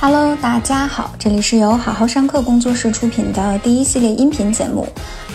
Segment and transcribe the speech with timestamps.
[0.00, 4.86] Hello，大家好，这里是由好好上课工作室出品的第一系列音频节目。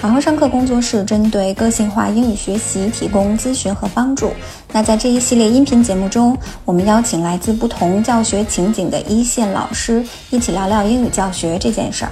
[0.02, 4.32] 好好上课工作室针对个性化英语学习提供咨询和帮助。
[4.72, 12.12] 那在这一系列音频节目中，我们邀请来自不同教学情景的一线老师，一起聊聊英语教学这件事儿。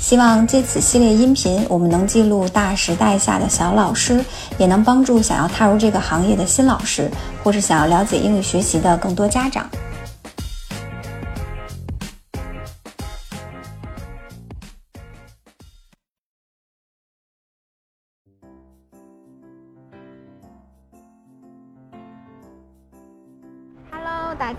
[0.00, 4.24] 希望借此系列音频，我们能记录大时代下的小老师，
[4.56, 7.10] 也能帮助想要踏入这个行业的新老师，
[7.44, 9.68] 或是想要了解英语学习的更多家长。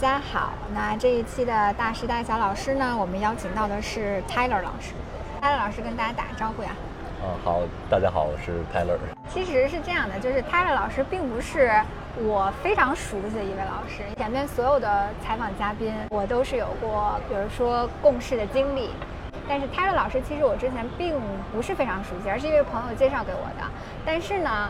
[0.04, 0.52] 家好。
[0.74, 4.92] 那这一期的大时代小老师呢，我们邀请到的是 Tyler 老师。
[5.42, 6.72] Tyler 老师跟大家打个招呼呀。
[7.24, 8.98] 嗯，好，大家好，我是 Tyler。
[9.30, 11.72] 其实是这样的，就是 Tyler 老师并不是
[12.18, 14.04] 我非常熟悉的一位老师。
[14.18, 18.90] 前面所有的采访嘉宾，我都是有过，比如说共事的经历。
[19.48, 21.18] 但是 Tyler 老师其实我之前并
[21.54, 23.66] 不是非常熟悉，而是一位朋友介绍给我的。
[24.06, 24.70] 但是呢，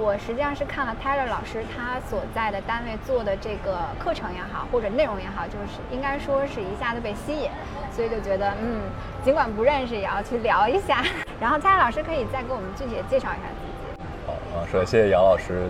[0.00, 7.50] 我实际上是看了 Taylor 老师他所在的单位做的这个课程也好，或者内容也好，就是应该说是一下子被吸引，
[7.90, 8.80] 所以就觉得嗯，
[9.24, 11.02] 尽管不认识也要去聊一下。
[11.40, 14.02] 然后 Tyler 老师可以再给我们具体的介绍一下自己。
[14.26, 15.68] 好啊，首先谢谢姚老师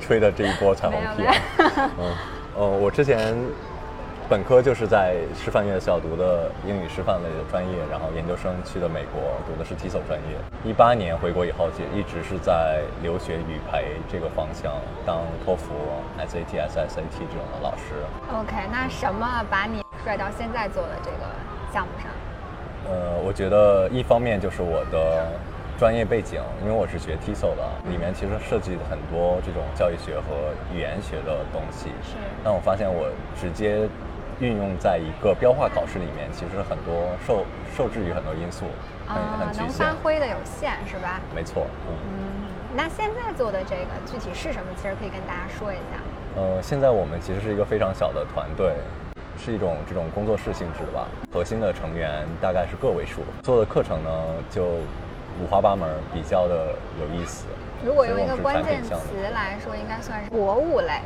[0.00, 1.24] 吹的这一波彩虹屁。
[1.58, 2.14] 嗯，
[2.56, 3.36] 呃，我之前
[4.30, 10.38] 本科就是在师范院校读的英语师范类的专业，然后研究生去的美国读的是 TESOL 专业。
[10.62, 14.70] 一八年回国以后，就一直是在留学语培这个方向
[15.04, 15.74] 当托福、
[16.16, 18.06] SAT、SSAT 这种的老师。
[18.32, 21.26] OK，那什么把你拽到现在做的这个
[21.72, 22.08] 项目上？
[22.88, 25.26] 呃，我觉得一方面就是我的
[25.76, 31.88] 专业背景，因为我是学 TESOL 的，里面其实涉及很多这种教育学和语言学的东西。
[32.06, 33.88] 是但我发现我直接
[34.40, 37.44] 运用在一个标化考试里面，其实很多受
[37.76, 38.64] 受制于很多因素，
[39.06, 39.92] 很很局啊能发。
[40.02, 41.20] 挥的有限是吧？
[41.34, 41.92] 没错，嗯。
[42.08, 44.72] 嗯，那现在做的这个具体是什么？
[44.76, 46.00] 其实可以跟大家说一下。
[46.36, 48.72] 呃，现在我们其实是一个非常小的团队，
[49.36, 51.06] 是一种这种工作室性质的吧。
[51.30, 54.10] 核心的成员大概是个位数，做的课程呢
[54.48, 57.44] 就五花八门，比较的有意思。
[57.84, 58.94] 如果用一个关键词
[59.34, 61.00] 来说，应该算是博物类，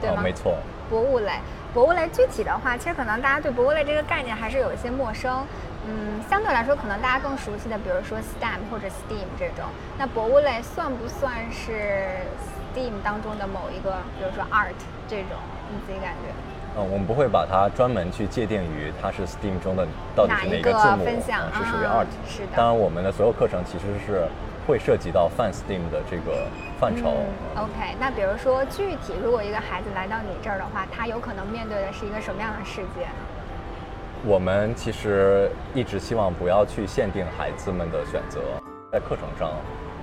[0.00, 0.16] 对吗？
[0.18, 0.54] 哦，没错。
[0.90, 1.32] 博物类，
[1.74, 5.44] 博物类具体的话，其实可能大家对博物类这个概念还是有一些陌生。
[5.86, 9.64] 嗯，相对来说，可能大家更熟悉的，比如说 STEM 或者 STEAM 这种。
[9.98, 12.08] 那博物类算不算是
[12.74, 14.74] STEAM 当中的某一个，比如说 Art
[15.08, 15.38] 这种？
[15.70, 16.32] 你自己感觉？
[16.76, 22.30] 嗯，我们不会把它专门去界定于它是 STEAM 中的到底是哪个字母，分项嗯是属于啊 Art。
[22.30, 24.28] 是的当然，我们的所有课程其实是
[24.68, 26.46] 会涉及到泛 STEAM 的这个
[26.78, 27.08] 范畴。
[27.56, 33.24] 嗯 OK，那比如说具体，如果一个孩子来到你这儿的话，他有可能面对的是一个什么样的世界呢？
[34.26, 38.40] 我们其实一直希望不要去限定孩子们的选择，
[38.92, 39.48] 在课程上，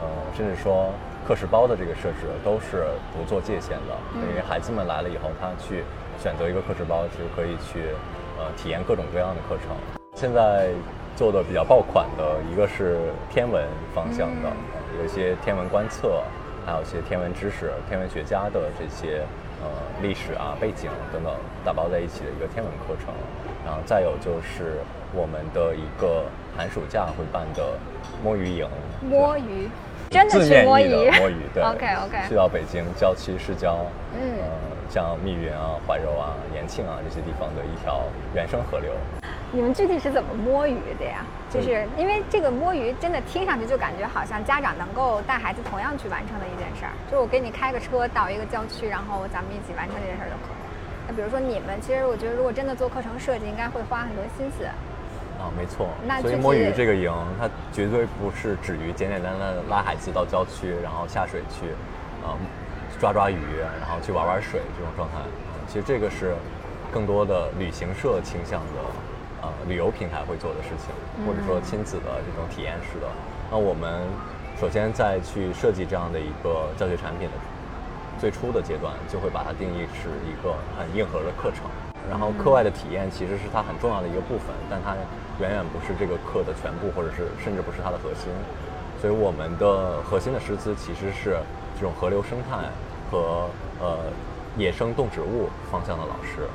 [0.01, 0.89] 呃，甚至说
[1.27, 5.83] 课时包的这个设置都是不做界限的，嗯因为孩子们来了以后，他去
[6.17, 7.93] 选择一个课时包，其实可以去
[8.39, 9.77] 呃体验各种各样的课程。
[10.15, 10.71] 现在
[11.15, 12.99] 做的比较爆款的一个是
[13.31, 14.51] 天文方向的，
[14.99, 16.21] 有一些天文观测，
[16.65, 19.21] 还有一些天文知识、天文学家的这些
[19.61, 19.67] 呃
[20.01, 21.33] 历史啊、背景等等
[21.63, 23.13] 打包在一起的一个天文课程。
[23.65, 24.77] 然后再有就是
[25.11, 27.63] 我们的一个寒暑假会办的
[28.23, 28.67] 摸鱼营，
[29.01, 29.67] 摸鱼，
[30.11, 31.09] 真的字去摸鱼？
[31.17, 32.27] 摸鱼，对 OK OK。
[32.27, 33.77] 去到北京郊区市郊，
[34.13, 34.47] 嗯呃，
[34.89, 38.03] 像密云啊、怀柔啊、延庆啊这些地方的一条
[38.35, 38.91] 原生河流。
[39.55, 41.23] 你们具体是怎么摸鱼的呀？
[41.49, 50.59] 就是因为这个摸鱼真的听上去就感觉好像家长能够带孩子同样去完成的一件事儿，就是我给你开个车到一个郊区，然后咱们一起完成这件事儿就可以。
[51.07, 54.65] 那比如说你们，其实我觉得如果真的做课程设计，应该会花很多心思。
[55.39, 56.19] 啊，没错那。
[56.19, 61.71] 所以摸鱼这个营，它绝对不是止于简简单单的拉孩子到郊区，然后下水去，
[62.27, 62.35] 啊、
[62.99, 63.39] 抓抓鱼，
[63.79, 65.15] 然后去玩玩水这种状态。
[65.23, 65.31] 嗯
[65.67, 66.35] 其实这个是
[66.93, 68.79] 更多的旅行社倾向的，
[69.45, 70.89] 呃，旅游平台会做的事情，
[71.25, 73.05] 或者说亲子的这种体验式的。
[73.51, 74.01] 那我们
[74.59, 77.33] 首先在去设计这样的一个教学产品的
[78.19, 81.61] 最初的阶段，就会把它定义是一个很硬核的课程。
[82.09, 84.95] 然后课外的体验其实是它很重要的一个部分，但它
[85.39, 88.33] 远远不是这个课的全部，或者是甚至不是它的核心。
[88.99, 91.37] 所以我们的核心的师资其实是
[91.75, 92.65] 这种河流生态
[93.11, 93.47] 和
[93.79, 94.09] 呃
[94.57, 96.49] 野生动植物方向的老师，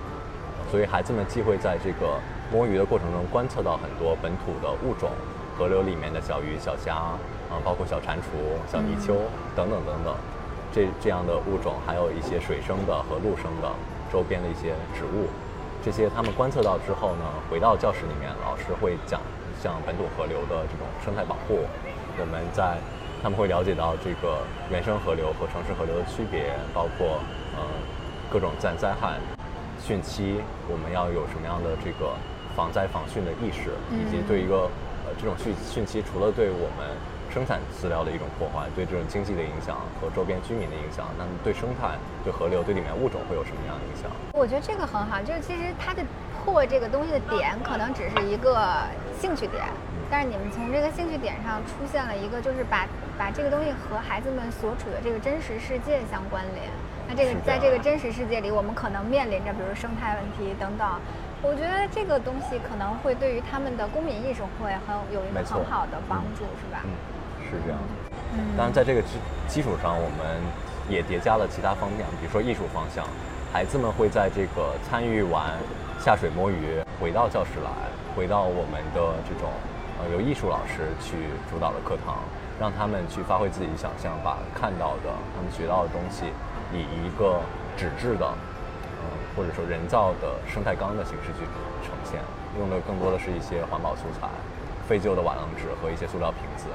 [0.71, 2.19] 所以孩子们既会在这个
[2.53, 5.11] 摸鱼的过程中观测到很多本土的物种，
[5.57, 7.19] 河流里面的小鱼、小虾啊、
[7.65, 8.35] 包括小蟾蜍、
[8.67, 9.15] 小泥鳅
[9.55, 10.15] 等等等等，
[10.73, 13.71] 这这样的物种，还有一些水生的和陆生的
[14.11, 15.31] 周边的一些植物，
[15.85, 19.21] 这些他们观测到之后呢，回到教室里面，老师会讲
[19.63, 21.63] 像本土河流的这种生态保护，
[22.19, 22.79] 我们在
[23.23, 27.21] 他们会了解到这个原生河流和城市河流的区别，包括
[27.55, 27.63] 呃
[28.29, 29.19] 各种自然灾害、
[29.87, 32.11] 汛期，我们要有什么样的这个
[32.57, 34.69] 防灾防汛的意识，以及对一个
[35.07, 36.97] 呃这种汛汛期除了对我们
[37.33, 41.95] 生产资料的一种破坏，对这种经济的影响和周边居民的影响，那么对生态、
[42.25, 44.11] 对河流、对里面物种会有什么样的影响？
[44.33, 46.03] 我觉得这个很好，就是其实它的
[46.35, 48.83] 破这个东西的点可能只是一个
[49.21, 49.63] 兴趣点，
[50.11, 56.67] 但是你们从这个兴趣点上出现了一个，就是把把这个东西和孩子们所处的这个真实世界相关联。
[57.07, 60.99] 那这个在这个真实世界里，我们可能面临着比如生态问题等等。
[61.43, 66.83] 我觉得这个东西可能会对于他们的公民意识会很有一个很好的帮助，是吧？
[66.85, 66.91] 嗯
[67.51, 70.39] 是这样的，当然在这个基基础上，我们
[70.89, 73.05] 也叠加了其他方面，比如说艺术方向，
[73.53, 75.59] 孩子们会在这个参与完
[75.99, 77.71] 下水摸鱼，回到教室来，
[78.15, 79.51] 回到我们的这种
[79.99, 81.17] 呃由艺术老师去
[81.51, 82.23] 主导的课堂，
[82.61, 86.27] 让他们去发挥自己想象，把看到的他们学到的东西，
[86.73, 87.41] 以一个
[87.77, 88.35] 纸质的，呃
[89.41, 91.49] 或者说人造的生态缸的形式去
[91.81, 92.21] 呈现，
[92.61, 94.29] 用的更多的是一些环保素材。
[94.85, 96.67] 废旧的瓦楞纸和一些塑料瓶子，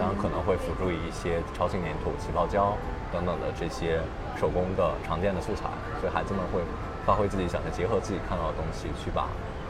[0.00, 2.74] 然后可能会辅助一些超轻粘土、起泡胶
[3.12, 4.00] 等等的这些
[4.40, 5.68] 手工的常见的素材，
[6.00, 6.64] 所以孩子们会
[7.04, 9.28] 发挥自己想象，结合自己看到的东西，去把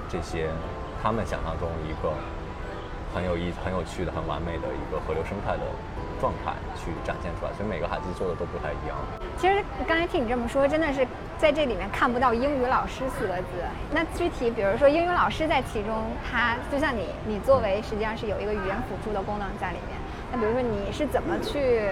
[0.08, 0.48] 这些
[1.02, 2.14] 他们想象中一个
[3.12, 5.66] 很有意、很有趣的、很完美的一个河流生态的
[6.20, 7.52] 状态去展现出来。
[7.54, 8.96] 所以每个孩子做的都不太一样。
[9.38, 11.06] 其实刚才听你这么说，真的是
[11.38, 13.62] 在这里面看不到英语老师四个字。
[13.92, 19.96] 那具体比如说英语老师在其中，他就像你，你作为实际上是有一个语言辅助的功能在里面。
[20.30, 21.88] 那比如说你是怎么去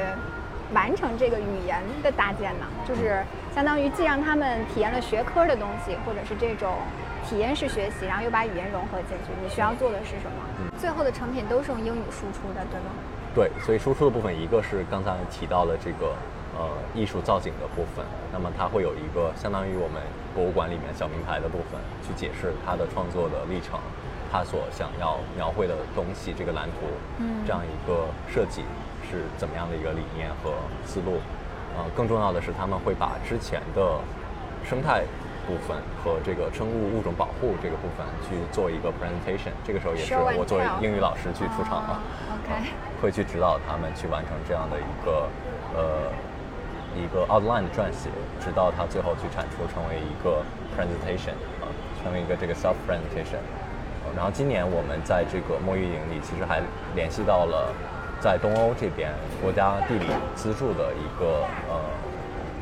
[0.75, 2.67] 完成这个语言的搭建呢？
[2.87, 3.23] 就是
[3.55, 6.75] 相当于既让他们体验了学科的东西，或者是这种
[7.25, 9.33] 体验式学习，然后又把语言融合进去。
[9.43, 10.71] 你需要做的是什么？
[10.77, 12.91] 最后的成品都是用英语输出的，对吗？
[13.37, 16.17] 对，所以输出的部分，一个是刚才提到的这个。
[16.59, 18.03] 呃，艺术造景的部分，
[18.33, 20.01] 那么它会有一个相当于我们
[20.35, 23.79] 博物馆里面小名牌的部分，去解释他的创作的历程，
[24.33, 26.89] 他所想要描绘的东西，这个蓝图，
[27.19, 28.63] 嗯，这样一个设计
[29.05, 30.55] 是怎么样的一个理念和
[30.87, 31.21] 思路？
[31.77, 34.01] 呃，更重要的是，他们会把之前的
[34.65, 35.05] 生态
[35.47, 39.55] 部分和这个生物物种保护这个部分去做一个 presentation。
[39.65, 42.03] 这个时候也是我作为英语老师去出场了
[42.45, 42.71] ，OK，
[43.01, 45.29] 会去指导他们去完成这样的一个
[45.75, 46.13] 呃。
[46.97, 48.09] 一个 outline 的撰写，
[48.41, 50.41] 直到它最后去产出成为一个
[50.73, 51.69] presentation 啊，
[52.03, 53.37] 成为一个这个 self presentation。
[54.17, 56.63] 然后今年我们在这个墨玉营里，其实还
[56.95, 57.71] 联系到了
[58.19, 59.13] 在东欧这边
[59.43, 61.77] 国家地理资助的一个呃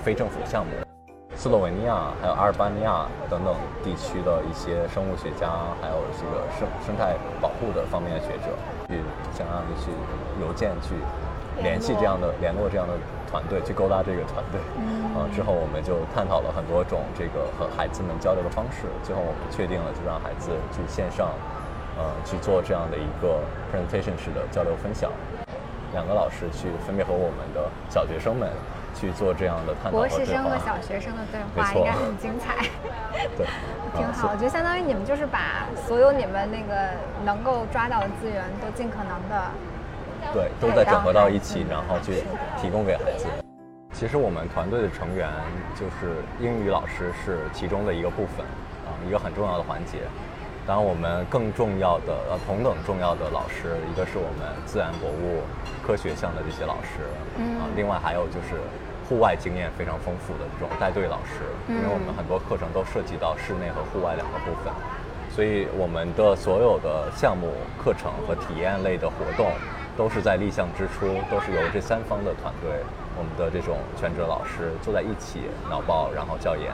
[0.02, 0.72] 非政府项目，
[1.44, 3.52] 斯洛文尼亚还有阿尔巴尼亚等等
[3.84, 8.48] 地区的一些生物学家，还有这个生生态保护的方面的学者，
[8.88, 8.96] 去
[9.36, 9.92] 相当于去
[10.40, 10.96] 邮件去
[11.62, 12.64] 联系这样的联络。
[12.70, 12.94] 这样的。
[13.28, 14.60] 团队去勾搭这个团队，
[15.12, 21.34] 啊，之后我们就探讨了很多种这个和孩子们交流的方式，最后我们确定了就让孩子去线上，
[21.98, 25.10] 呃，去做这样的一个 presentation 式的交流分享，
[25.92, 28.48] 两个老师去分别和我们的小学生们
[28.94, 32.64] 去做这样的探讨博士生和小学生的对话应该很精彩，
[33.36, 33.46] 对，
[33.96, 34.30] 挺好。
[34.32, 36.90] 我觉得相当于你们就是把所有你们那个
[37.24, 39.50] 能够抓到的资源都尽可能的。
[40.32, 42.24] 对，都在整合到一起，然后去
[42.56, 43.26] 提供给孩子。
[43.92, 45.28] 其实我们团队的成员
[45.76, 48.44] 就是英语老师是其中的一个部分，
[48.86, 49.98] 啊，一个很重要的环节。
[50.66, 55.42] 当然，我们更重要的呃同等重要的老师，一个是我们自然博物
[55.86, 57.04] 科学项的这些老师，
[57.60, 58.56] 啊，另外还有就是
[59.08, 64.72] 户外经验非常丰富的这种带队老师，因为我们很多课程都涉及到室内和户外两个部分，
[65.30, 69.52] 所以我们的所有的项目课程和体验类的活动。
[69.96, 72.82] 都是在立项之初，都是由这三方的团队，
[73.16, 76.72] 我们的这种全职老师坐在一起脑爆，然后教研，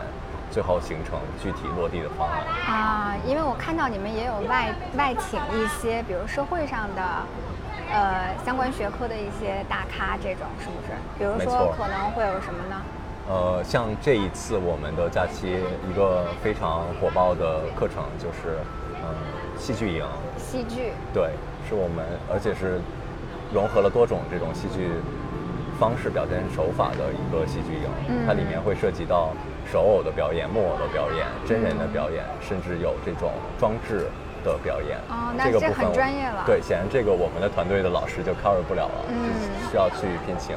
[0.51, 2.41] 最后形成具体落地的方案。
[2.67, 7.03] 啊，因为我看到你们也有外外请一些，比如社会上的，
[7.93, 10.93] 呃，相关学科的一些大咖，这种是不是？
[11.19, 12.77] 比如说可能会有什么呢？
[13.29, 18.59] 呃，像这一次我们的假期一个非常火爆的课程就是，
[19.03, 19.15] 嗯，
[19.59, 20.05] 戏剧营。
[20.39, 20.93] 戏剧。
[21.13, 21.31] 对，
[21.69, 22.81] 是我们，而且是。
[23.53, 24.87] 融合了多种这种戏剧
[25.77, 27.91] 方式表现手法的一个戏剧营，
[28.25, 29.35] 它里面会涉及到
[29.67, 34.07] 手偶的表演、木偶的表演、真人的表演，甚至有这种装置
[34.45, 34.99] 的表演。
[35.09, 36.43] 哦，那这很专业了。
[36.47, 39.05] 对，显然这个我们的团队的老师就 cover 不了了，
[39.71, 40.57] 需要去聘请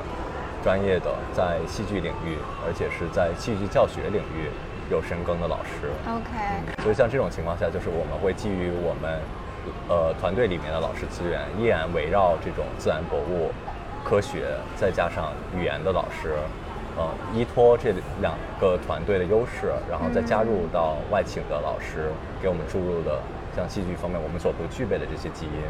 [0.63, 4.49] 专业的在戏剧领域，而且是在戏剧教学领域
[4.89, 5.91] 有深耕的老师。
[6.07, 9.19] OK，所以像这种情况下，就是我们会基于我们
[9.89, 13.51] 呃团队里面的老师资源，依然围绕这种自然博物、
[14.03, 16.35] 科学，再加上语言的老师，
[16.97, 22.11] 呃，依托这两个团队的优势，然后再加入到外请的老师
[22.41, 23.19] 给我们注入的
[23.55, 25.61] 像戏剧方面我们所不具备的这些基因，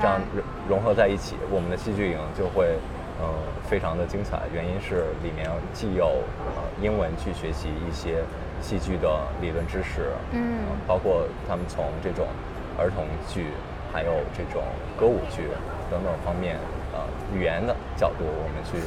[0.00, 2.76] 这样融融合在一起，我们的戏剧营就会。
[3.22, 3.30] 呃，
[3.70, 6.18] 非常的精彩，原因是里面既有
[6.50, 8.18] 呃英文去学习一些
[8.60, 9.08] 戏剧的
[9.40, 12.26] 理论知识，嗯呃包括他们从这种
[12.76, 13.46] 儿童剧，
[13.92, 14.64] 还有这种
[14.98, 15.46] 歌舞剧
[15.88, 16.58] 等等方面，
[16.92, 18.82] 呃，语言的角度，我们去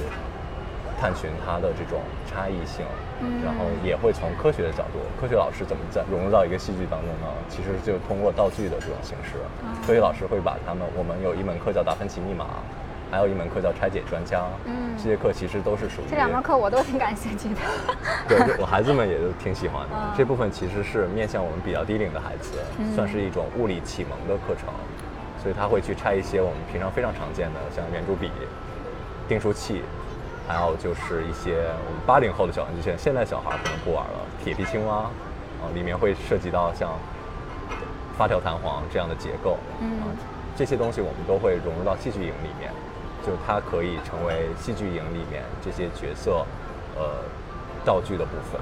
[0.99, 2.85] 探寻它的这种差异性，
[3.21, 7.27] 嗯然后也会从科学的角度，科学老师怎么在融入到一个戏剧当中呢？
[7.49, 9.37] 其实就通过道具的这种形式，
[9.85, 12.45] 科学老师会把他们，我们有一门课叫达芬奇密码。
[13.09, 17.61] 还有一门课叫拆解专家，嗯这些课其实都是属于这两门课我都挺感兴趣的。
[18.27, 19.95] 对，就我孩子们也都挺喜欢的。
[19.95, 24.67] 嗯这部分其实是面向我们比较低龄的孩子，嗯算是一种物理启蒙的课程，
[25.41, 28.29] 所以他会去拆一些我们平常非常常见的，像圆珠笔、
[29.25, 29.83] 订书器，
[30.47, 34.95] 还有就是一些我们八零后的小玩具，现现在小孩可能不玩了，铁皮青蛙，
[35.59, 36.91] 啊、里面会涉及到像
[38.17, 40.07] 发条弹簧这样的结构，嗯啊
[40.55, 42.71] 这些东西我们都会融入到戏剧营里面，
[43.25, 46.45] 就它可以成为戏剧营里面这些角色，
[46.95, 47.21] 呃，
[47.85, 48.59] 道具的部分。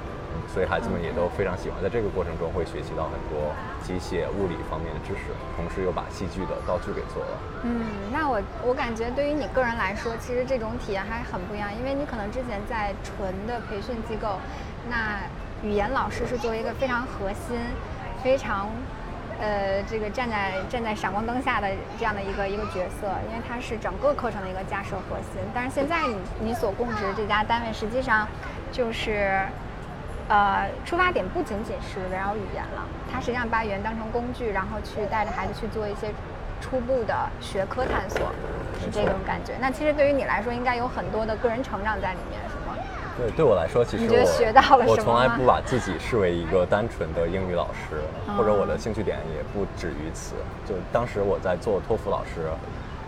[0.48, 3.52] 所以孩子们也都非常喜欢，在这个过程中会学习到很多
[3.84, 7.38] 机械、物理方面的知识，同时又把戏剧的道具给做了。
[7.64, 14.40] 嗯，那我我感觉对于你个人来说，其实这种体验还很不一样，因为你可能之前在纯的培训机构，
[14.90, 15.20] 那
[15.64, 17.60] 语言老师是作为一个非常核心、
[18.24, 18.70] 非常
[19.42, 25.42] 呃这个站在站在闪光灯下的这样的一个一个角色，因为它是整个课程的一个架设核心。
[25.54, 28.28] 但是现在你你所供职这家单位，实际上
[28.72, 29.42] 就是。
[30.28, 36.10] 呃，出发点不仅仅是围绕语言了，它实际上把语言当成工具，然后去带着孩子去做一些
[36.60, 38.22] 初步的学科探索，
[38.82, 39.54] 是这种感觉。
[39.62, 42.76] 那其实对于你来说，应该有很多的个人成长在里面，是吗？
[43.18, 48.02] 对，对我来说，其实你觉得学到了我什么吗从来不把自己视为一个单纯的英语老师，
[48.36, 50.34] 或者我的兴趣点也不止于此。
[50.68, 52.50] 就当时我在做托福老师，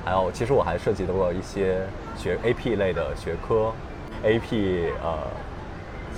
[0.05, 1.81] 还有其实我还涉及到过一些
[2.15, 3.74] 学 AP 类的学科
[4.24, 5.17] ，AP 呃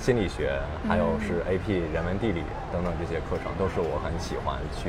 [0.00, 2.42] 心理学，还有是 AP 人文地理
[2.72, 4.88] 等等这些课程，都是我很喜欢去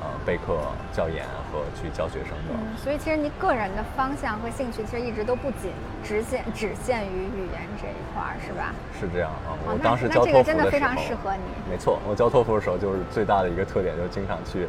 [0.00, 0.56] 呃备课、
[0.94, 2.56] 教研和去教学生的。
[2.56, 5.72] 嗯，所以其实你个人的方向和兴趣，其实一直都不仅
[6.02, 8.72] 只限只限于语言这一块儿，是吧？
[8.98, 14.66] 是这样啊，我当时那教托福这个真的非的时候，常适合你没错，我教托福的时候，就是最大的一个特点就是经常去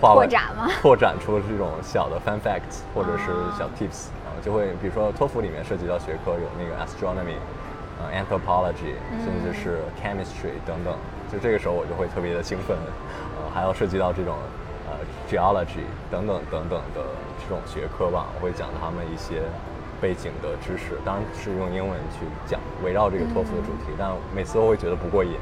[0.00, 7.65] 画外拓展嘛拓 展出这种小的 fun facts 或者是哦小 tips，然后就会比如说托福里面涉及到学科有那个 astronomy，呃
[8.12, 8.94] anthropology，
[9.24, 10.94] 甚至是 chemistry 等等，
[11.32, 12.76] 就这个时候我就会特别的兴奋，
[13.38, 14.34] 呃，还要涉及到这种
[14.88, 14.98] 呃
[15.28, 17.02] geology 等等等等的
[17.42, 19.42] 这种学科吧，我会讲他们一些
[20.00, 25.36] 背景的知识，当然是用英文去讲，围绕这个托福的主题，但每次都会觉得不过瘾。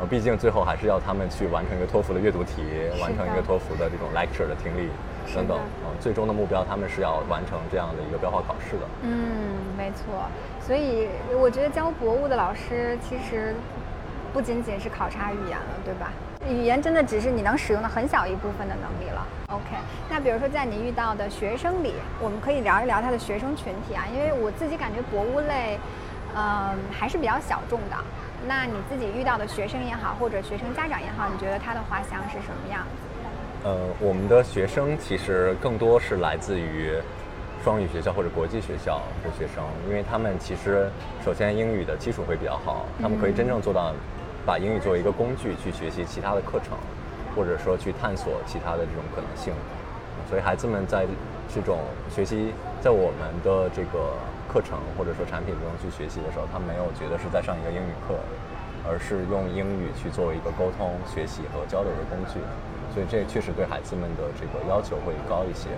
[0.00, 2.62] 呃，毕竟最后还是要他们去完成一个托福的阅读题，
[3.02, 4.88] 完成一个托福的这种 lecture 的听力
[5.34, 5.58] 等等。
[5.58, 8.86] 呃，最终的目标他们是要完成这样的一个标化考试的。
[9.02, 10.24] 嗯，没错。
[10.66, 11.06] 所以
[11.38, 13.54] 我觉得教博物的老师其实
[14.32, 16.10] 不仅仅是考察语言了，对吧？
[16.48, 19.26] 语言真的只是你能使用的很小一部分的能力了。
[19.48, 19.76] OK，
[20.08, 25.78] 那比如说在你遇到的学生里，我们可以聊一聊他的学生群体啊，因为我自己感觉博物类，
[26.34, 27.96] 嗯、还是比较小众的。
[28.46, 33.68] 那你自己遇到的学生也好，或者学生家长也好，你觉得他的滑翔是什么样子？
[33.68, 36.94] 呃，我们的学生其实更多是来自于
[37.62, 40.88] 双语学校或者国际学校的学生，因为他们其实
[41.22, 43.92] 首先英语的基础会比较好，他们可以真正做到
[44.46, 46.78] 把英语作为一个工具去学习其他的课程，
[47.36, 49.52] 或者说去探索其他的这种可能性。
[50.28, 51.04] 所以孩子们在
[51.54, 54.14] 这种学习，在我们的这个
[54.50, 58.18] 课程或者说产品中去学习的时候，他没有觉得是在上一个英语课，
[58.82, 62.42] 而是用英语去作为一个沟通、学习和交流的工具。
[62.90, 65.70] 所以这确实对孩子们的这个要求会高一些，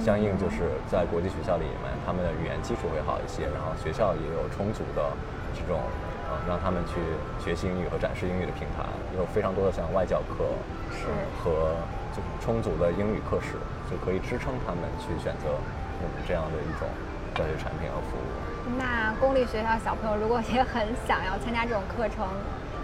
[0.00, 5.04] 相应就是在国际学校里面，他们的语言基础会好一些，然后学校也有充足的
[5.52, 5.84] 这种
[6.24, 6.96] 呃让他们去
[7.36, 10.48] 学习英语和展示英语的平台，有非常多的像外教课，
[10.88, 11.76] 是呃和
[12.16, 13.60] 就是充足的英语课时，
[13.92, 15.52] 就可以支撑他们去选择
[16.00, 16.88] 我们这样的一种
[17.34, 18.78] 教学产品和服务。
[18.78, 22.26] 那公立学校小朋友如果也很想要参加这种课程，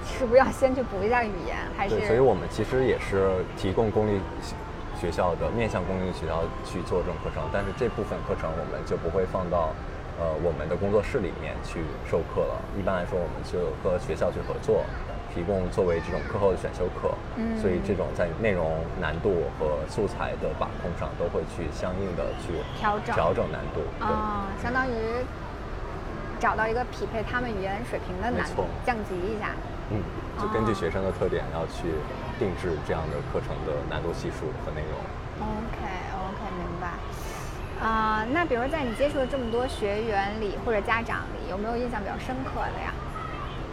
[0.04, 1.56] 是不是要先去补一下语言？
[1.76, 4.20] 还是对，所以我们其实也是提供公立
[5.00, 9.72] 学校的面向公立学校去做这种课程，但是这部分课程我们就不会放到
[10.18, 11.80] 呃我们的工作室里面去
[12.10, 12.60] 授课了。
[12.78, 14.84] 一般来说，我们就和学校去合作，
[15.34, 23.80] 提供作为这种课后的选修课，嗯所以这种在内容难度和素材的把控上都会去相应的去调整调整难度。
[23.98, 24.94] 对，啊、相当于
[26.38, 29.54] 找到一个匹配他们语言水平的难度降级一下。
[29.90, 30.02] 嗯，
[30.38, 31.94] 就根据哦学生的特点，要去
[32.38, 34.98] 定制这样的课程的难度系数和内容。
[35.40, 35.78] OK
[36.14, 36.94] OK，明白。
[37.80, 42.89] 啊、那比如在你接触的这么多学员里或者家长里，有没有印象比较深刻的呀？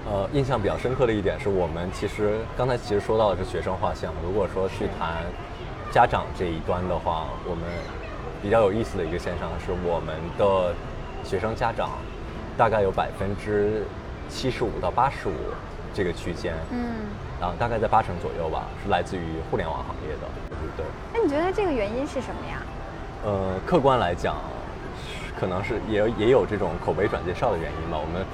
[0.10, 5.26] 呃，印象比较深刻的一点是我们其实刚才其实说到的是学生画像，如果说去谈
[5.92, 7.66] 家长这一端的话，我们
[8.42, 10.74] 比较有意思的一个现象是，我们的
[11.26, 11.90] 学生家长
[12.58, 13.84] 大概有百分之
[14.30, 15.34] 七十五到八十五
[15.94, 16.88] 这个区间，嗯，
[17.42, 19.22] 然后大概在八成左右吧，是来自于
[19.52, 20.28] 互联网行业的，
[20.78, 20.86] 对。
[21.14, 22.62] 那你觉得这个原因是什么呀？
[23.26, 24.38] 呃，客观来讲，
[25.38, 27.98] 可能是也有也有这种口碑转介绍的原因吧。
[28.00, 28.26] 我们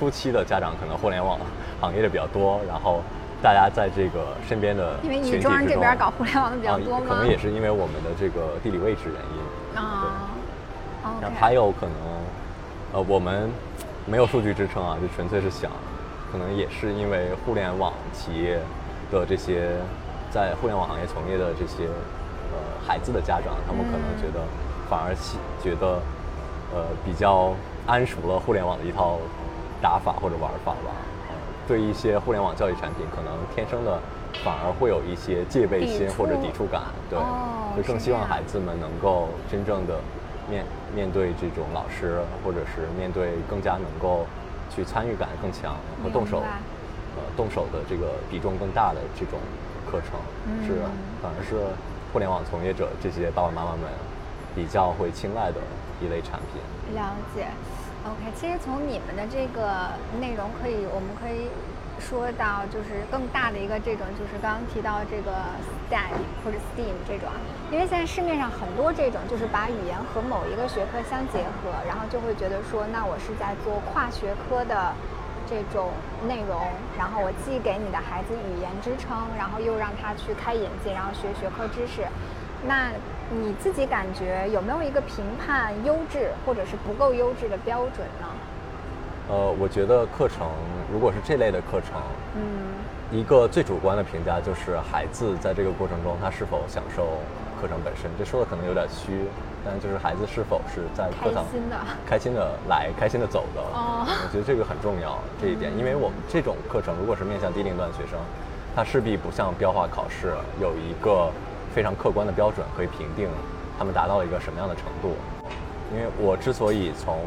[0.00, 1.38] 初期的家长可能互联网
[1.78, 3.02] 行业的比较多，然后
[3.42, 7.04] 大家在这个身边的因为群体女装这边搞互联网的比较多吗？
[7.04, 9.78] 啊可能也是因为我们的这个地理位置原因。
[9.78, 10.24] 啊。
[11.20, 11.36] 然后。
[11.38, 11.94] 还有可能，
[12.94, 13.50] 呃，我们
[14.06, 15.70] 没有数据支撑啊，就纯粹是想，
[16.32, 18.58] 可能也是因为互联网企业
[19.12, 19.68] 的这些
[20.30, 24.42] 在互联网行业从业的这些呃孩子的家长，他们可能觉得
[24.88, 26.00] 反而喜觉得
[26.72, 27.52] 呃比较
[27.86, 29.18] 安熟了互联网的一套
[29.80, 30.92] 打法或者玩法吧。
[31.28, 31.34] 呃
[31.68, 33.96] 对一些互联网教育产品，可能天生的
[34.42, 40.00] 反而会有一些戒备心或者抵触感，对，哦就更希望孩子们能够真正的
[40.50, 44.26] 面面对这种老师，或者是面对更加能够
[44.68, 46.42] 去参与感更强和动手
[47.14, 49.38] 呃动手的这个比重更大的这种
[49.88, 50.18] 课程，
[50.48, 50.74] 嗯是
[51.22, 51.54] 反而是
[52.12, 53.86] 互联网从业者这些爸爸妈妈们
[54.56, 55.60] 比较会青睐的
[56.02, 56.96] 一类产品。
[56.96, 57.46] 了解。
[58.00, 61.52] OK，其实从你们的这个内容可以，我们可以
[62.00, 65.36] 说到就是更大的一个这种，就是刚刚提到这个
[65.84, 67.36] STEM 或者 STEAM 这种啊，
[67.70, 74.94] 因为现在市面上很多这种就是把语言和某一个学科相结合，然后就会觉得说，那我是在做跨学科的
[75.44, 75.92] 这种
[76.26, 76.56] 内容，
[76.96, 82.08] 然后我既给你的孩子语言支撑，然后又让他去开眼界，然后学学科知识。
[82.64, 82.88] 那
[83.30, 88.26] 你自己感觉有没有一个评判优质或者是不够优质的标准呢？
[89.28, 90.48] 呃，我觉得课程
[90.92, 92.02] 如果是这类的课程，
[92.34, 92.42] 嗯，
[93.16, 97.06] 一个最主观的评价就是孩子在这个过程中他是否享受
[97.62, 98.10] 课程本身。
[98.18, 99.22] 这说的可能有点虚，
[99.64, 103.60] 但就是孩子是否是在课堂开心的开心的来、开心的走的。
[103.60, 108.18] 哦我觉得这个很重要这一点，因为我们这种课程如果是面向低龄段学生，
[108.74, 111.30] 他势必不像标化考试有一个
[111.74, 113.28] 非常客观的标准可以评定
[113.78, 115.14] 他们达到了一个什么样的程度。
[115.92, 117.26] 因为我之所以从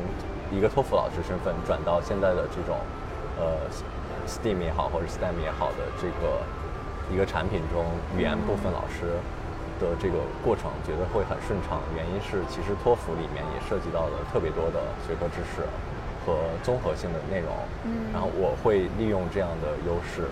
[0.51, 2.77] 一个托福老师身份转到现在的这种
[3.39, 3.58] 呃
[4.27, 6.39] STEAM 也好或者 STEM 也好的这个
[7.12, 7.84] 一个产品中，
[8.15, 9.19] 语言部分老师
[9.82, 11.82] 的这个过程觉得会很顺畅。
[11.95, 15.67] 原因是其实托福里面也涉及到了特别多的学科知识
[16.25, 17.51] 和综合性的内容，
[17.84, 20.23] 嗯然后我会利用这样的优势。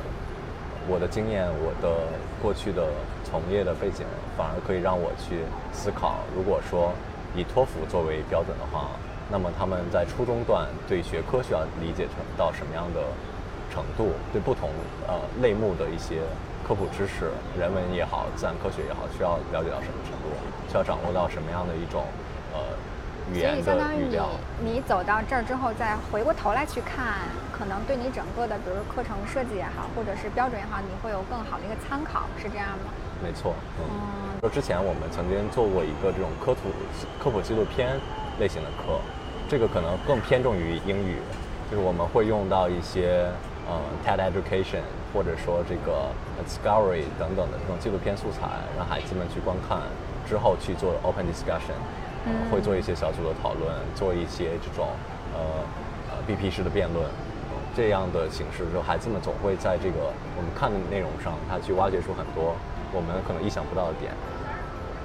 [0.88, 2.08] 我的经验，我的
[2.42, 2.88] 过去的
[3.24, 6.92] 从业的背景，反而可以让我去思考，如果说
[7.36, 8.90] 以托福作为标准的话，
[9.32, 13.02] 那么他们在初中段对学科需要理解成到什么样的
[13.72, 14.70] 程度，对不同
[15.08, 16.20] 呃类目的一些
[16.68, 20.36] 科普知识，人文也好，自然科学也好，需要了解到什么程度，
[20.68, 22.04] 需要掌握到什么样的一种
[22.52, 22.60] 呃
[23.34, 24.20] 语所以言相当于你。
[24.64, 32.92] 你走到这儿之后，再回过头来去看，可能对你整个的，比如说课程设计也好，或者是标准也好，你会有更好的一个参考，是这样吗？
[33.24, 33.86] 没错，嗯。
[33.88, 36.74] 嗯之前我们曾经做过一个这种科普
[37.24, 38.00] 科普纪录片
[38.40, 39.00] 类型的课，
[39.48, 41.18] 这个可能更偏重于英语，
[41.70, 43.30] 就是我们会用到一些
[43.70, 44.82] 嗯 TED Education
[45.14, 46.10] 或者说这个
[46.42, 49.78] Discovery 等等的这种纪录片素材，让孩子们去观看
[50.28, 52.11] 之后去做 open discussion，呃
[52.52, 54.90] 会做一些小组的讨论，做一些这种
[55.34, 55.40] 呃
[56.12, 57.06] 呃 BP 式的辩论。
[57.74, 62.54] 这样的形式就，孩子们总会在这个我们看的内容上，他去挖掘出很多
[62.92, 64.12] 我们可能意想不到的点。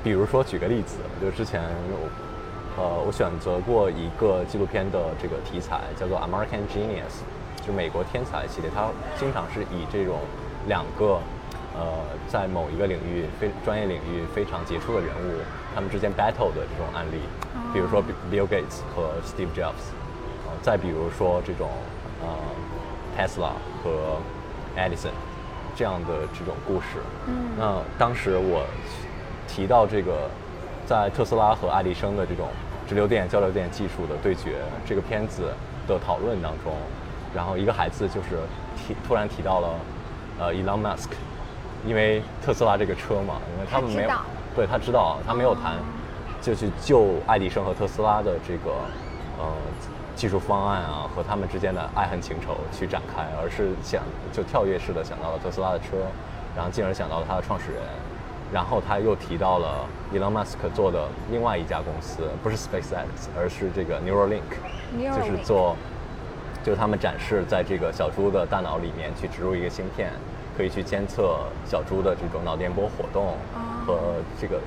[0.02, 2.10] 比如说，举个例子，就之前我，
[2.76, 7.22] 呃，我选择过一个纪录片的这个题材，叫做《American Genius》，
[7.64, 8.68] 就美国天才系列。
[8.74, 10.18] 它经常是以这种
[10.66, 11.22] 两个，
[11.78, 15.38] 呃，在某一个领域非专业领域非常杰出的人物，
[15.76, 17.20] 他们之间 battle 的这种案例。
[17.70, 19.92] 比如说 Bill Gates 和 Steve Jobs，
[20.46, 21.68] 呃，再比如说这种
[22.22, 22.28] 呃
[23.14, 23.50] Tesla
[23.84, 24.16] 和
[24.74, 25.12] Edison
[25.76, 26.96] 这样的这种故事。
[27.26, 28.64] 嗯那当时我
[29.46, 30.30] 提到这个
[30.86, 32.48] 在特斯拉和爱迪生的这种
[32.88, 35.52] 直流电交流电技术的对决这个片子
[35.86, 36.72] 的讨论当中，
[37.34, 38.40] 然后一个孩子就是
[38.78, 39.68] 提突然提到了
[40.38, 41.10] 呃 Elon Musk，
[41.86, 44.10] 因为特斯拉这个车嘛，因为他们没有
[44.56, 45.76] 对他知道他没有谈，
[46.40, 48.72] 就去就爱迪生和特斯拉的这个
[49.38, 49.44] 呃
[50.16, 55.98] 技术方案啊和他们之间的爱恨情仇去展开，而是想就跳跃式的想到了特斯拉的车，
[56.56, 57.82] 然后进而想到了他的创始人。
[58.52, 64.40] 然后他又提到了 Elon Musk 做的另外一家公司，不是 SpaceX，而是这个 Neuralink，
[64.96, 65.74] 就是做，
[66.62, 70.12] 就是他们展示在这个小猪的大脑里面去植入一个芯片，
[70.56, 73.34] 可以去监测小猪的这种脑电波活动哦
[73.86, 73.98] 和
[74.40, 74.58] 这个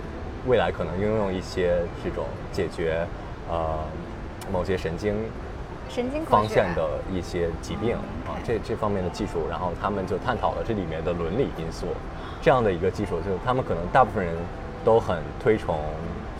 [0.47, 3.05] 未来可能应用一些这种解决
[3.49, 3.77] 呃
[4.51, 5.13] 某些神经
[5.89, 11.87] 神经方向的一些疾病嗯啊，这这方面的技术，然后他们就探讨了这里面的伦理因素，
[12.41, 14.33] 这样的一个技术，就是他们可能大部分人
[14.85, 15.79] 都很推崇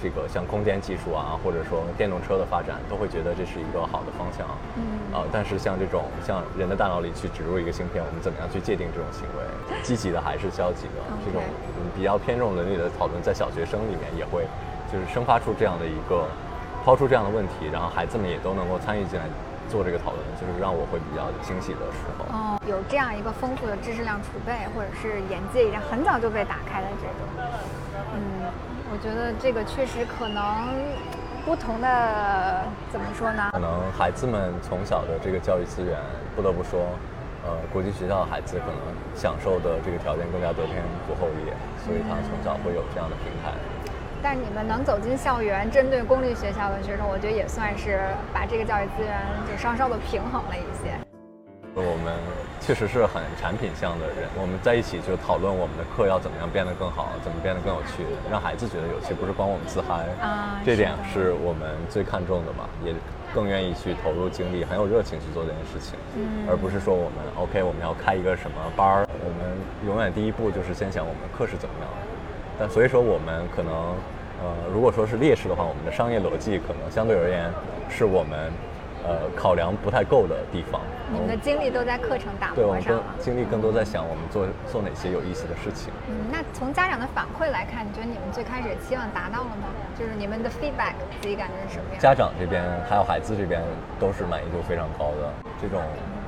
[0.01, 4.83] 这个像空间技术啊，或者说电动车的发展，都会觉得这是一个好的方向，嗯。
[5.09, 9.41] 啊，但是像这种像人的大脑里去植入一个芯片，我们怎么样去界定这种行为，
[9.81, 11.41] 积极的还是消极的，这种
[11.81, 14.45] 嗯比较偏重伦理的讨论，在小学生里面也会
[14.91, 16.29] 就是生发出这样的一个
[16.85, 19.25] 抛出这样的问题，然后孩子们也都能够参与进来
[19.67, 22.25] 做这个讨论，就是让我会比较惊喜的时候。
[22.29, 27.49] 哦，有这样一个丰富的知识量储备，或者是眼界已经很早就被打开的这种，
[28.13, 28.45] 嗯，
[28.91, 30.43] 我觉得这个确实可能
[31.45, 33.60] 不同的怎么说呢可？
[33.60, 35.95] 能孩子们从小的这个教育资源，
[36.36, 36.82] 不得不说，
[37.45, 38.82] 呃，国际学校的孩子可能
[39.15, 43.54] 享受的这个条件更加得天独厚一点，所以他从小会有这样的平台。
[44.21, 48.02] 但是你们能走进校园，针对公立学校的学生，我觉得也算是
[48.34, 49.15] 把这个教育资源
[49.47, 50.98] 就稍稍的平衡了一些。
[51.75, 52.13] 我们
[52.60, 60.05] 确实是很产品向的人，我们在一起就讨论我们的课要怎么样变得更好，怎么变得更有趣，让孩子觉得有趣，不是光我们自嗨。
[60.19, 62.93] 啊这点是我们最看重的吧，也
[63.34, 72.08] 更愿意去投入精力，很有热情去做这件事情，嗯而不是说我们 OK 我们要开一个什么班儿，我们永远第一步就是先想我们课是怎么样的。
[72.60, 73.73] 但所以说我们可能，
[74.43, 77.49] 呃，如果说是劣势的话，我们的商业逻辑可能相对而言
[77.89, 78.51] 是我们，
[79.05, 80.81] 呃，考量不太够的地方。
[81.12, 83.01] 你们的精力都在课程打磨对我们更。
[83.19, 85.91] 精力更多在想我们做做哪些有意思的事情。
[86.07, 89.73] 嗯，那从家长的反馈来看，你觉得你们最开始期望达到了吗？
[89.97, 91.99] 就是你们的 feedback 自己感觉是什么样？
[91.99, 93.63] 家长这边还有孩子这边
[93.99, 95.81] 都是满意度非常高的，这种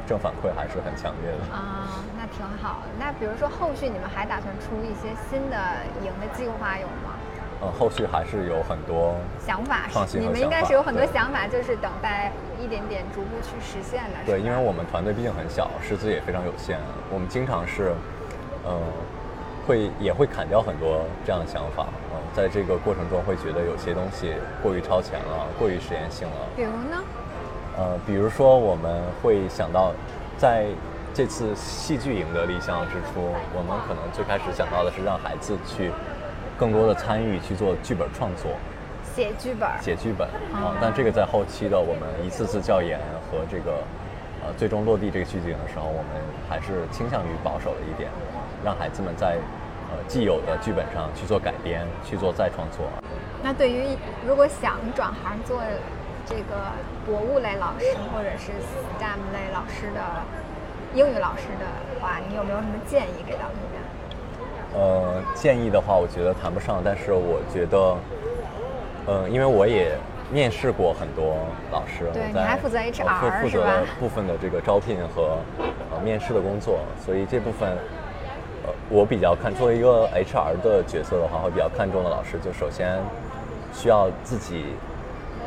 [0.07, 1.53] 正反馈还是很强烈的。
[1.53, 2.81] 啊，那挺好。
[2.97, 5.57] 那比如说后续你们还打算出一些新的
[6.01, 7.20] 营的计划有吗？
[7.62, 14.17] 呃，后续还是有很多想法创新你们应该是有很多想法，就是等待一点点逐步去实现的。
[14.26, 16.80] 对，因为我们团队毕竟很小，师资也非常有限，
[17.13, 17.93] 我们经常是，
[18.65, 18.74] 呃，
[19.67, 26.36] 会也会砍掉很多这样的想法，呃，在这个过程中会觉得有些东西过于超前了，过于实验性了。
[26.56, 26.97] 比如呢？
[27.78, 29.93] 呃，比如说我们会想到，
[30.36, 30.65] 在
[31.13, 35.91] 这次戏剧营的立项之初，我们可能最开始想到的是让孩子去
[36.62, 38.52] 更多的参与去做剧本创作。
[39.15, 39.67] 写剧本。
[39.82, 43.82] 写剧本哦啊，但这个在后期的我们一次次教研和这个
[44.45, 48.12] 呃最终落地这个剧景的时候，我们还是倾向于保守了一点，
[48.63, 49.39] 让孩子们在
[49.89, 52.86] 呃既有的剧本上去做改编，去做再创作。
[53.41, 55.60] 那对于如果想转行做
[56.28, 56.69] 这个
[57.08, 60.21] 博物类老师或者是 STEM 类老师的
[60.93, 61.65] 英语老师的
[62.00, 63.80] 话，你有没有什么建议给到他们？
[64.73, 67.95] 呃，建议的话，我觉得谈不上，但是我觉得，
[69.05, 69.91] 呃，因为我也
[70.31, 71.36] 面试过很多
[71.71, 73.67] 老师，对在还负责呃 HR 负负责
[73.99, 75.38] 部分的这个招聘和
[75.91, 77.69] 呃面试的工作，所以这部分，
[78.65, 82.97] 呃，我比较看作为一个 HR 的角色的话，会比较看重的老师，就首先
[83.73, 84.67] 需要自己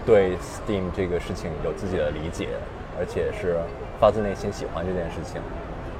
[0.04, 2.48] 对 STEAM 这个事情有自己的理解，
[2.98, 3.56] 而且是
[3.98, 5.40] 发自内心喜欢这件事情，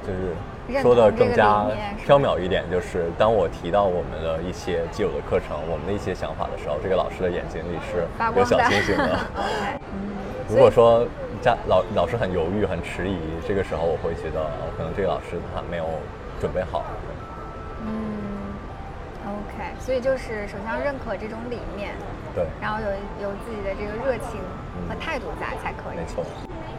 [0.05, 1.65] 就是认说的更加
[2.07, 8.59] 缥缈一点，就是当我提到我们的一些既有的课程，我们的一些想法的时候，这个老师的眼睛里是有小。
[8.69, 9.19] 星星的。
[10.49, 11.05] 如果说
[11.41, 15.85] 家老老师很犹豫、很迟疑，这个时候我会觉得，哦可能这个老师他没有
[16.39, 16.83] 准备好。
[17.85, 18.53] 嗯
[19.25, 21.93] ，OK，所以就是首先要认可这种理念，
[22.35, 24.41] 对，然后有有自己的这个热情
[24.87, 25.97] 和态度在才可以。
[25.97, 26.23] 没错。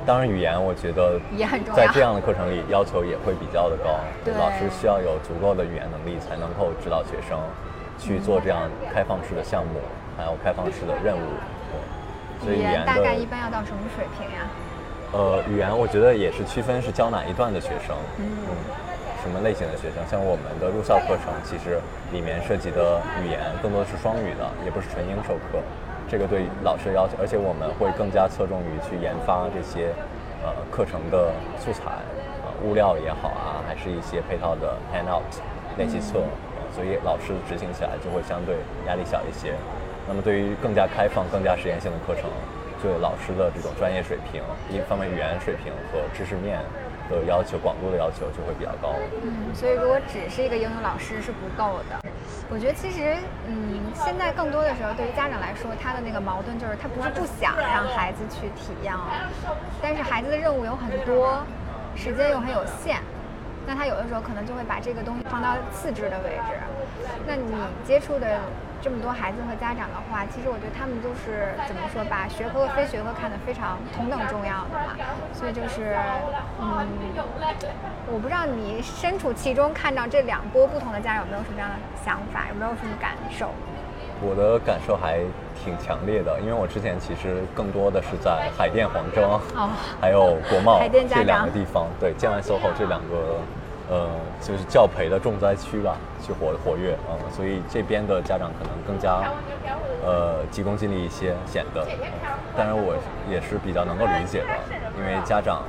[0.06, 3.98] 当然，语言我觉得也很重要在这样的课程里要求也会比较的高。
[4.24, 7.36] 对老师需要有足够的语言能力，才能够指导学生
[7.98, 9.80] 去做这样开放式的项目，
[10.16, 11.26] 还有开放式的任务。
[12.38, 14.46] 对，所以语言大概一般要到什么水平呀？
[15.12, 18.24] 呃，语言我觉得也是区分是教哪一段的学生，嗯
[19.22, 19.98] 什么类型的学生。
[20.06, 21.80] 像我们的入校课程，其实
[22.12, 25.58] 里面涉及的语言更多的是双语的，也不是纯英授课。
[26.08, 29.92] 这个对老师的要求，而且我们会更加侧重于去研发这些
[30.42, 31.98] 呃课程的素材，
[32.44, 35.22] 呃物料也好啊，还是一些配套的 handout
[35.76, 36.22] 练习册，
[36.74, 39.54] 所以老师执行起来就会相对压力小一些。
[40.06, 42.30] 那么对于更加开放、更加实验性的课程，
[42.80, 44.40] 对老师的这种专业水平，
[44.70, 46.60] 一方面语言水平和知识面
[47.10, 48.94] 的要求、广度的要求就会比较高。
[49.22, 52.00] 嗯，所以如果只是一个英语老师是不够的。
[52.48, 53.16] 我觉得其实，
[53.48, 59.10] 嗯，现在更多的时候，对于家长来说，他的那个矛盾就是他不是不想让孩子去体验哦，
[59.82, 61.42] 但是孩子的任务有很多，
[61.96, 63.02] 时间又很有限，
[63.66, 66.54] 那他有的时候可能就会把这个东西放到次之的位置。
[67.26, 67.52] 那你
[67.84, 68.38] 接触的
[68.86, 74.94] 这么多孩子和家长的话，其实我觉得他们都是怎么说，把学科和非学科看得非常同等重要的嘛。
[75.34, 75.98] 所以就是，
[76.62, 76.86] 嗯，
[78.06, 83.50] 我不知道你身处其中，看到这两波不同的家长有没有什么样的想法，有没有什么感受？
[84.22, 85.18] 我的感受还
[85.58, 89.68] 挺强烈的，因为我之前其实更多的是在海淀黄庄，哦，
[90.00, 90.78] 还有国贸
[91.10, 93.42] 这两个地方，对，建外 SOHO 这两个。
[93.88, 94.08] 呃，
[94.40, 99.30] 就是教培的重灾区吧，去活活跃啊，所以这边的家长可能更加
[100.04, 101.86] 呃急功近利一些，显得。
[102.56, 102.96] 当然，我
[103.30, 104.48] 也是比较能够理解的，
[104.98, 105.62] 因为家长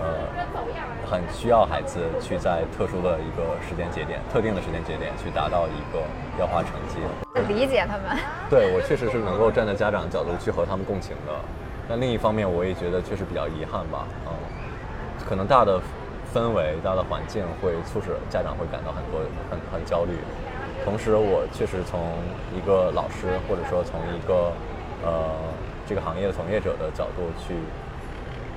[0.00, 0.04] 呃
[1.08, 6.02] 很需要孩子去在特殊的一个时间节点、特定的时间节点去达到一个
[6.40, 6.98] 要花成绩。
[7.46, 8.18] 理解他们。
[8.50, 11.32] 对我确实是能够站在家长角度去和他们共情的，
[11.88, 14.32] 但另一方面，我也觉得确实比较遗憾吧，嗯，
[15.24, 15.80] 可能大的。
[16.32, 20.12] 氛围大的环境会促使家长会感到很多很很焦虑，
[20.84, 22.00] 同时我确实从
[22.54, 24.52] 一个老师或者说从一个
[25.04, 25.34] 呃
[25.86, 27.54] 这个行业的从业者的角度去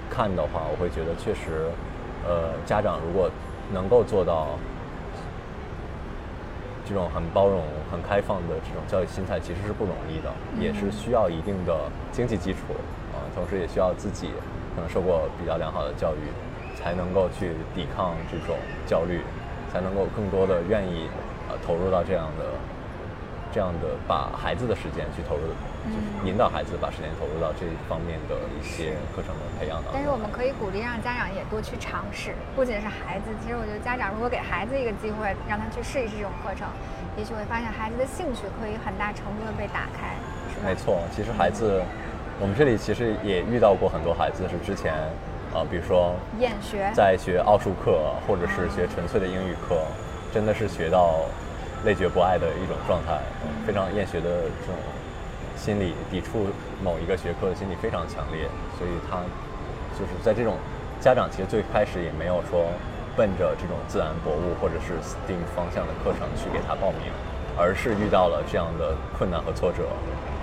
[0.10, 1.66] 看的话，我会觉得确实
[2.28, 3.30] 呃家长如果
[3.72, 4.50] 能够做到
[6.86, 11.76] 这种很包容、很开放的这种教育心态，其实是不容易的，也是需要一定的
[12.12, 12.60] 经济基础
[13.14, 14.30] 啊，同时也需要自己
[14.76, 16.30] 可能受过比较良好的教育。
[16.76, 19.22] 才能够去抵抗这种焦虑，
[19.72, 21.08] 才能够更多的愿意
[21.50, 22.46] 呃投入到这样的
[23.52, 25.48] 这样的把孩子的时间去投入，
[25.86, 29.94] 就是引导孩子把时间投入到这方面的一些课程的培养当中。
[29.94, 36.68] 但是我们可以鼓励让家长也多去尝试，不仅是孩子，其实我觉得家长如果给孩子一个机会，让他去试一试这种课程，
[37.16, 40.18] 也许会发现孩子的兴趣可以很大程度的被打开。
[40.66, 41.84] 没错，其实孩子，
[42.42, 44.94] 我们这里其实也遇到过很多孩子是之前。
[45.54, 49.78] 啊，比如说，厌学，在学奥数课，或者是学纯粹的英语课，
[50.34, 51.22] 真的是学到
[51.86, 53.22] 累觉不爱的一种状态，
[53.66, 54.74] 非常厌学的这种
[55.56, 56.48] 心理，抵触
[56.84, 58.50] 某一个学科的心理非常强烈。
[58.80, 59.22] 所以他
[59.94, 60.58] 就是在这种
[61.00, 62.66] 家长其实最开始也没有说
[63.16, 67.14] 奔着这种自然博物或者是 STEAM 方向的课程去给他报名，
[67.56, 69.86] 而是遇到了这样的困难和挫折，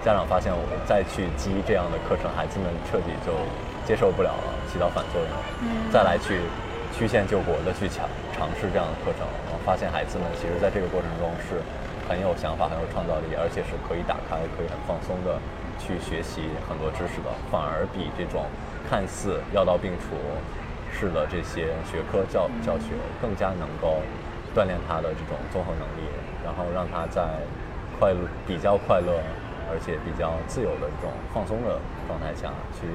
[0.04, 3.34] 家长发现我们再去激这样的课程，孩子们彻底就。
[3.86, 5.34] 接受不了了，起到反作用，
[5.90, 6.38] 再来去
[6.94, 9.26] 曲线救国的去尝尝试这样的课程，
[9.66, 11.58] 发现孩子们其实在这个过程中是
[12.06, 15.42] 很有想法、很有创造力，而且是可以打开、可以很放松的
[15.82, 18.46] 去学习很多知识的，反而比这种
[18.88, 20.14] 看似药到病除
[20.94, 23.98] 式的这些学科教教学更加能够
[24.54, 26.06] 锻炼他的这种综合能力，
[26.46, 27.42] 然后让他在
[27.98, 29.18] 快乐、比较快乐，
[29.66, 32.86] 而且比较自由的这种放松的状态下去。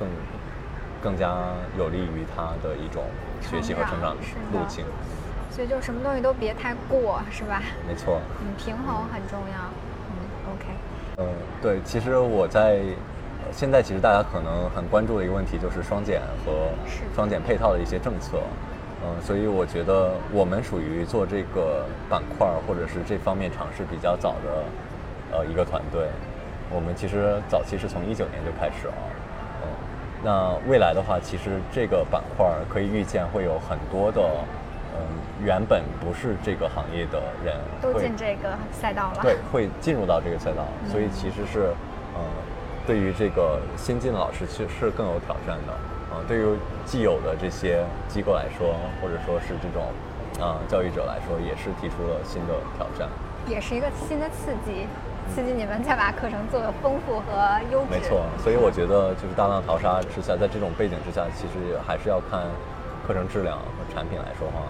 [0.00, 0.08] 更
[1.02, 1.34] 更加
[1.76, 3.02] 有利于他的一种
[3.40, 4.84] 学习和成长路径，
[5.50, 7.60] 所以就什么东西都别太过，是吧？
[7.86, 9.58] 没错，嗯，平衡很重要。
[10.08, 10.14] 嗯
[10.52, 10.66] ，OK。
[11.18, 11.28] 嗯，
[11.60, 12.80] 对，其实我在
[13.50, 16.70] 现在，其实大家可能很关注的一个问题就是双减和
[17.14, 18.38] 双减配套的一些政策。
[19.04, 26.06] 嗯，所以我觉得我们属于做这个板块或者是这方面尝试比较早的呃一个团队。
[26.70, 28.94] 我们其实早期是从一九年就开始了。
[30.24, 34.22] 那未来的话，其实这个板块可以预见会有很多的，
[34.94, 35.02] 嗯，
[35.44, 39.18] 原本不是这个行业的人都进这个赛道了。
[39.20, 41.74] 对，会进入到这个赛道，所以其实是，
[42.14, 42.20] 呃，
[42.86, 45.72] 对于这个新进的老师其实是更有挑战的。
[46.12, 46.44] 啊，对于
[46.84, 49.82] 既有的这些机构来说，或者说是这种，
[50.38, 53.08] 啊，教育者来说，也是提出了新的挑战，
[53.48, 54.86] 也是一个新的刺激。
[55.34, 57.86] 刺激你们再把课程做的丰富和优质。
[57.88, 62.44] 没错，所以我觉得就是大浪淘沙之下，在这种背景之下，其实还是要看
[63.06, 64.68] 课程质量和产品来说话，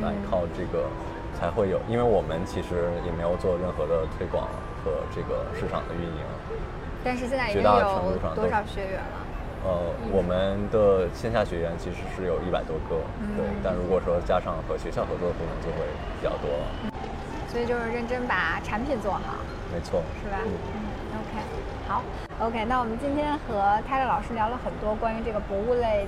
[0.00, 0.88] 来靠这个
[1.36, 1.78] 才会有。
[1.92, 4.48] 因为我们其实也没有做任何的推广
[4.80, 6.24] 和这个市场的运营。
[7.04, 9.20] 但是现在已经有多少学员了？
[9.68, 9.76] 呃，
[10.10, 12.96] 我们的线下学员其实是有一百多个，
[13.36, 13.44] 对。
[13.62, 15.84] 但如果说加上和学校合作的部分，就会
[16.16, 16.64] 比较多了。
[17.52, 19.36] 所以就是认真把产品做好。
[19.72, 20.38] 没错，是吧？
[20.44, 20.52] 嗯
[21.18, 21.40] ，OK。
[21.88, 22.02] 好
[22.46, 26.06] ，OK，那我们今天和泰勒老师聊了很多关于这个博物类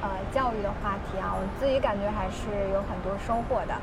[0.00, 3.74] 呃教育的话题啊，我自己感觉还是有很多收获的。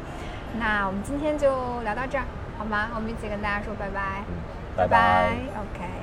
[0.59, 2.25] 那我们今天就聊到这儿，
[2.57, 2.89] 好吗？
[2.95, 4.23] 我们一起跟大家说拜拜，
[4.75, 6.00] 拜拜，OK。